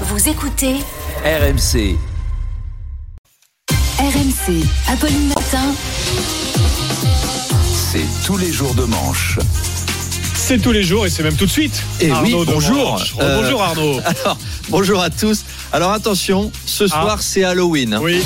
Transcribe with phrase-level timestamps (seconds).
[0.00, 0.74] Vous écoutez
[1.24, 1.96] RMC.
[3.98, 4.64] RMC.
[4.88, 5.72] Apolline Matin.
[7.74, 9.38] C'est tous les jours de manche.
[10.34, 11.82] C'est tous les jours et c'est même tout de suite.
[12.00, 12.76] Et oui, Arnaud bonjour.
[12.76, 13.14] Demange.
[13.20, 14.00] Euh, Bonjour Arnaud.
[14.04, 14.38] Alors,
[14.68, 15.44] bonjour à tous.
[15.72, 17.98] Alors attention, ce soir c'est Halloween.
[18.02, 18.20] Oui.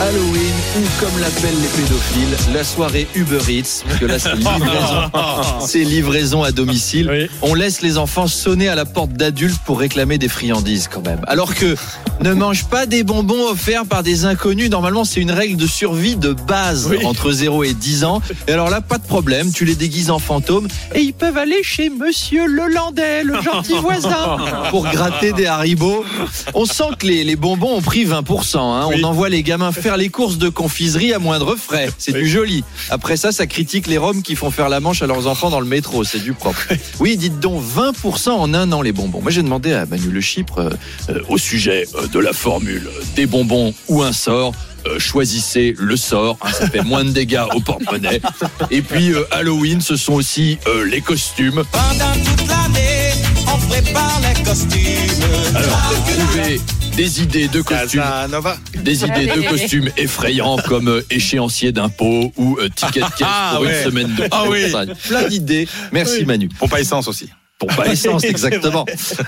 [0.00, 5.10] Halloween ou comme l'appellent les pédophiles, la soirée Uber Eats, parce que là c'est livraison,
[5.66, 7.08] c'est livraison à domicile.
[7.10, 7.28] Oui.
[7.42, 11.20] On laisse les enfants sonner à la porte d'adultes pour réclamer des friandises quand même.
[11.26, 11.74] Alors que
[12.22, 14.70] ne mange pas des bonbons offerts par des inconnus.
[14.70, 17.04] Normalement c'est une règle de survie de base Oui.
[17.04, 18.22] entre 0 et 10 ans.
[18.48, 21.62] Et alors là pas de problème, tu les déguises en fantômes et ils peuvent aller
[21.62, 24.38] chez Monsieur Lelandais, le gentil voisin,
[24.70, 26.04] pour gratter des haribots.
[26.54, 28.56] On sent que les, les bonbons ont pris 20%.
[28.58, 28.86] hein.
[28.88, 29.00] Oui.
[29.02, 31.90] On envoie les gamins faire les courses de confiserie à moindre frais.
[31.98, 32.20] C'est Oui.
[32.22, 32.64] du joli.
[32.90, 35.60] Après ça, ça critique les Roms qui font faire la manche à leurs enfants dans
[35.60, 36.04] le métro.
[36.04, 36.60] C'est du propre.
[37.00, 39.20] Oui, dites donc 20% en un an les bonbons.
[39.22, 40.70] Moi, j'ai demandé à Manu Le Chypre euh,
[41.10, 44.52] euh, au sujet euh, de la formule des bonbons ou un sort.
[44.86, 48.20] euh, choisissez le sort, hein, ça fait moins de dégâts au porte-monnaie.
[48.70, 51.62] Et puis euh, Halloween, ce sont aussi euh, les costumes.
[51.70, 53.12] Pendant toute l'année,
[53.46, 55.24] on prépare les costumes.
[55.54, 56.60] Alors, trouvez
[56.96, 58.56] des idées de costumes Casanova.
[58.82, 63.52] Des idées de costumes effrayants comme euh, échéancier d'impôt ou euh, ticket de caisse Ah,
[63.56, 64.72] pour une semaine de Ah, oui.
[65.08, 65.68] Plein d'idées.
[65.92, 66.24] Merci.
[66.24, 66.48] Manu.
[66.58, 67.28] Pompe à essence aussi.
[67.60, 68.84] Pour pas essence, exactement.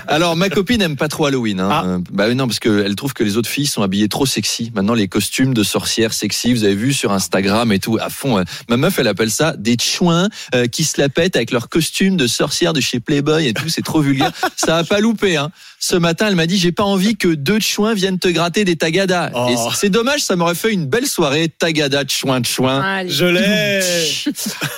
[0.07, 1.59] Alors, ma copine aime pas trop Halloween.
[1.61, 1.69] Hein.
[1.71, 1.97] Ah.
[2.11, 4.71] Bah oui, non, parce qu'elle trouve que les autres filles sont habillées trop sexy.
[4.75, 8.39] Maintenant, les costumes de sorcières sexy, vous avez vu sur Instagram et tout, à fond.
[8.39, 8.43] hein.
[8.69, 12.17] Ma meuf, elle appelle ça des chouins euh, qui se la pètent avec leurs costumes
[12.17, 13.69] de sorcières de chez Playboy et tout.
[13.69, 14.31] C'est trop vulgaire.
[14.57, 15.37] ça a pas loupé.
[15.37, 15.51] Hein.
[15.79, 18.77] Ce matin, elle m'a dit, j'ai pas envie que deux chouins viennent te gratter des
[18.77, 19.29] tagadas.
[19.35, 19.47] Oh.
[19.51, 23.05] Et c'est dommage, ça m'aurait fait une belle soirée tagada de chouin de chouin.
[23.07, 23.81] Je l'ai.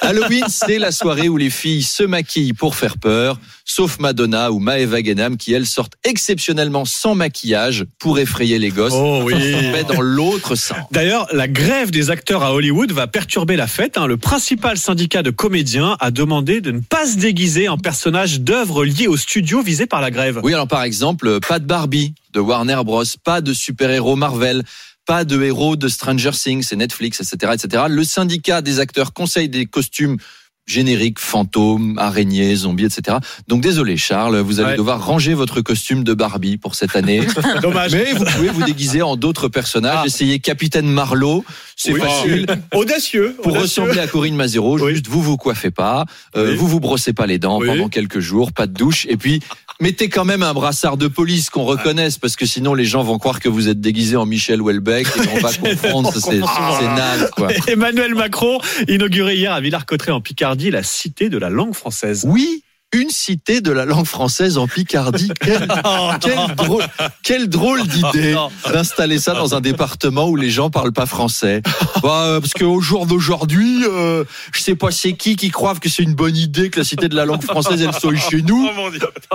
[0.01, 4.59] Halloween, c'est la soirée où les filles se maquillent pour faire peur, sauf Madonna ou
[4.59, 8.93] Maeva Genam qui, elles, sortent exceptionnellement sans maquillage pour effrayer les gosses.
[8.95, 9.33] Oh oui.
[9.71, 10.77] Mais dans l'autre sens.
[10.91, 13.97] D'ailleurs, la grève des acteurs à Hollywood va perturber la fête.
[13.97, 14.07] hein.
[14.07, 18.85] Le principal syndicat de comédiens a demandé de ne pas se déguiser en personnage d'œuvres
[18.85, 20.39] liées au studio visé par la grève.
[20.43, 24.63] Oui, alors par exemple, pas de Barbie de Warner Bros, pas de super-héros Marvel.
[25.05, 27.83] Pas de héros de Stranger Things, c'est Netflix, etc., etc.
[27.87, 30.17] Le syndicat des acteurs conseille des costumes
[30.65, 33.17] génériques, fantômes, araignées, zombies, etc.
[33.47, 34.77] Donc désolé Charles, vous allez Ouais.
[34.77, 37.21] devoir ranger votre costume de Barbie pour cette année.
[37.61, 37.93] Dommage.
[37.93, 39.99] Mais vous pouvez vous déguiser en d'autres personnages.
[40.01, 40.05] Ah.
[40.07, 41.43] Essayez Capitaine Marlowe,
[41.75, 41.99] c'est Oui.
[42.01, 42.45] facile.
[42.73, 43.35] Audacieux.
[43.43, 43.83] Pour audacieux.
[43.83, 44.93] ressembler à Corinne Mazero, Oui.
[44.93, 46.05] juste vous vous coiffez pas,
[46.35, 46.55] euh, Oui.
[46.57, 49.41] vous vous brossez pas les dents pendant quelques jours, pas de douche, et puis
[49.79, 53.17] mettez quand même un brassard de police qu'on reconnaisse, parce que sinon les gens vont
[53.17, 56.87] croire que vous êtes déguisé en Michel Houellebecq et on va confondre, ça, c'est c'est
[56.87, 57.49] naze quoi.
[57.67, 62.25] Emmanuel Macron inauguré hier à Villars-Cotterêts en Picardie la cité de la langue française.
[62.27, 62.63] Oui,
[62.95, 65.31] une cité de la langue française en Picardie.
[66.21, 66.83] Quelle, drôle,
[67.23, 68.35] quelle drôle d'idée
[68.71, 71.61] d'installer ça dans un département où les gens parlent pas français.
[72.01, 74.23] Bah, euh, parce qu'au jour d'aujourd'hui, euh,
[74.53, 77.09] je sais pas c'est qui qui croit que c'est une bonne idée que la cité
[77.09, 78.69] de la langue française elle soit chez nous.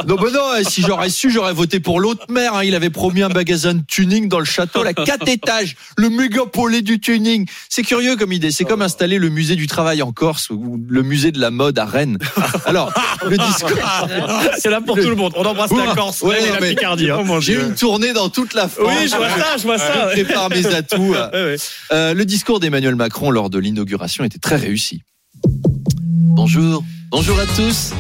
[0.07, 2.55] Non, bah non, euh, si j'aurais su, j'aurais voté pour l'autre maire.
[2.55, 2.65] hein.
[2.65, 6.83] Il avait promis un magasin de tuning dans le château, là, quatre étages, le mégapolé
[6.83, 7.47] du tuning.
[7.69, 8.51] C'est curieux comme idée.
[8.51, 11.79] C'est comme installer le musée du travail en Corse ou le musée de la mode
[11.79, 12.19] à Rennes.
[12.65, 12.93] Alors,
[13.29, 13.37] le.
[14.59, 15.33] C'est là pour tout le monde.
[15.37, 17.11] On embrasse la Corse Ouais, et la Picardie.
[17.11, 17.25] hein.
[17.41, 18.87] J'ai une tournée dans toute la France.
[18.89, 20.15] Oui, je vois ça, je vois ça.
[20.17, 20.97] Je prépare mes atouts.
[21.13, 21.57] Ouais, ouais.
[21.93, 25.03] Euh, le discours d'Emmanuel Macron lors de l'inauguration était très réussi.
[25.45, 27.93] Bonjour, bonjour à tous.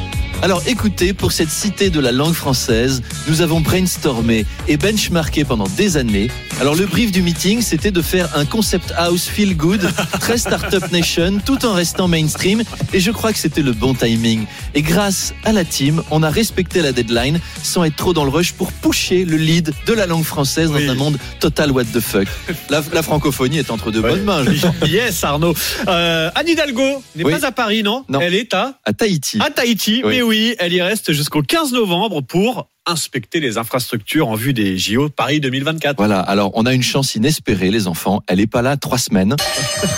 [0.43, 5.67] Alors écoutez, pour cette cité de la langue française, nous avons brainstormé et benchmarké pendant
[5.77, 6.28] des années.
[6.62, 9.87] Alors le brief du meeting, c'était de faire un concept house feel good,
[10.21, 12.62] très startup nation, tout en restant mainstream.
[12.95, 14.47] Et je crois que c'était le bon timing.
[14.75, 18.31] Et grâce à la team, on a respecté la deadline sans être trop dans le
[18.31, 20.87] rush pour pusher le lead de la langue française Oui.
[20.87, 22.27] dans un monde total what the fuck.
[22.71, 24.45] La, la francophonie est entre de bonnes mains.
[24.87, 25.55] Yes, Arnaud.
[25.87, 27.33] Euh, Anne Hidalgo n'est Oui.
[27.39, 28.21] pas à Paris, non, Non.
[28.23, 29.39] Elle est à, À Tahiti.
[29.41, 30.03] à Tahiti.
[30.05, 34.79] Mais oui, elle y reste jusqu'au 15 novembre pour inspecter les infrastructures en vue des
[34.79, 35.97] JO Paris 2024.
[35.97, 38.23] Voilà, alors on a une chance inespérée, les enfants.
[38.27, 39.35] Elle est pas là trois semaines.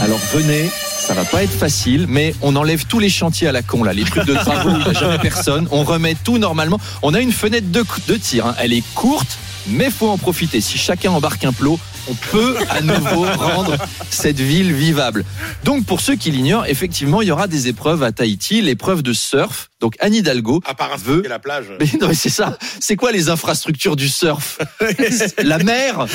[0.00, 0.68] alors venez,
[0.98, 3.92] ça va pas être facile, mais on enlève tous les chantiers à la con, là,
[3.92, 5.68] les trucs de travaux il n'y a jamais personne.
[5.70, 6.80] On remet tout normalement.
[7.02, 8.54] On a une fenêtre de, de tir, hein.
[8.58, 9.38] elle est courte,
[9.68, 10.60] mais faut en profiter.
[10.60, 11.78] Si chacun embarque un plot,
[12.08, 13.76] on peut à nouveau rendre
[14.10, 15.24] cette ville vivable.
[15.64, 19.12] Donc pour ceux qui l'ignorent, effectivement, il y aura des épreuves à Tahiti, l'épreuve de
[19.12, 19.70] surf.
[19.80, 21.66] Donc Anne Hidalgo À part veut la plage.
[21.78, 22.56] mais non, mais c'est ça.
[22.80, 24.58] C'est quoi les infrastructures du surf?
[25.42, 26.06] La mer?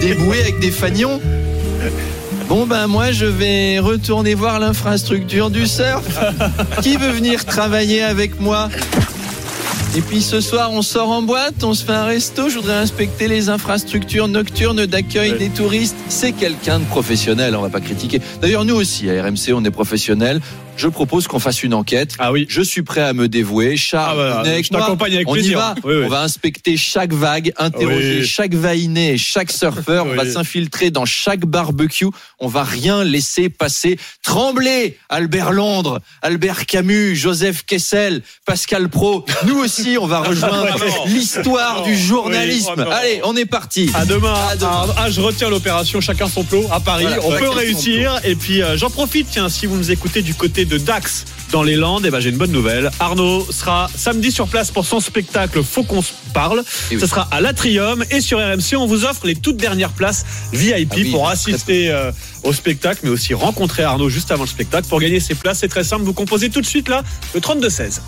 [0.00, 1.20] Débouée avec des fanions?
[2.48, 6.04] Bon ben moi je vais retourner voir l'infrastructure du surf.
[6.82, 8.68] Qui veut venir travailler avec moi?
[9.96, 12.48] Et puis ce soir, on sort en boîte, on se fait un resto.
[12.50, 15.96] Je voudrais inspecter les infrastructures nocturnes d'accueil des touristes.
[16.08, 18.20] C'est quelqu'un de professionnel, on va pas critiquer.
[18.40, 20.40] D'ailleurs, nous aussi, à RMC, on est professionnels.
[20.76, 22.14] Je propose qu'on fasse une enquête.
[22.20, 22.46] Ah oui.
[22.48, 23.76] Je suis prêt à me dévouer.
[23.76, 25.58] Charles, Ah bah, je t'accompagne avec on y plaisir.
[25.58, 25.74] va.
[25.82, 26.02] Oui, oui.
[26.04, 30.06] On va inspecter chaque vague, interroger chaque vainé et chaque surfeur.
[30.06, 32.06] On va s'infiltrer dans chaque barbecue.
[32.38, 33.98] On va rien laisser passer.
[34.22, 39.24] Tremblez, Albert Londres, Albert Camus, Joseph Kessel, Pascal Pro.
[39.48, 40.66] Nous aussi, on va rejoindre
[41.06, 42.74] l'histoire du journalisme.
[42.76, 42.92] Oui, oh.
[42.92, 43.90] Allez, on est parti.
[43.94, 44.34] À demain.
[44.34, 44.70] À demain.
[44.70, 47.04] Ah, ah, je retiens l'opération chacun son plot à Paris.
[47.04, 48.20] Voilà, On peut réussir.
[48.24, 51.62] Et puis euh, j'en profite, tiens, si vous nous écoutez du côté de Dax dans
[51.62, 52.90] les Landes, eh ben, j'ai une bonne nouvelle.
[53.00, 56.62] Arnaud sera samedi sur place pour son spectacle Faut qu'on se parle.
[56.90, 56.98] Oui.
[57.00, 60.88] Ce sera à l'Atrium et sur RMC, on vous offre les toutes dernières places VIP
[60.90, 64.88] Ah oui, pour assister euh, au spectacle, mais aussi rencontrer Arnaud juste avant le spectacle.
[64.88, 66.04] Pour gagner ces places, c'est très simple.
[66.04, 67.02] Vous composez tout de suite là
[67.34, 68.00] le 32-16.